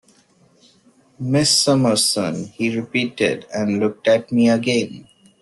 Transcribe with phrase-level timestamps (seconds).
[1.19, 5.07] "Miss Summerson," he repeated, and looked at me again.